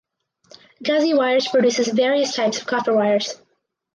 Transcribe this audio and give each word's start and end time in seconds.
Gazi 0.83 1.15
wires 1.15 1.47
produces 1.47 1.89
various 1.89 2.33
types 2.33 2.59
of 2.59 2.65
copper 2.65 2.91
wires. 2.95 3.39